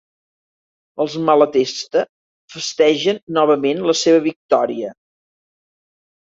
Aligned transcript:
Els 1.03 1.17
Malatesta 1.27 2.03
festegen 2.55 3.21
novament 3.39 3.87
la 3.93 3.97
seva 4.03 4.27
victòria. 4.27 4.93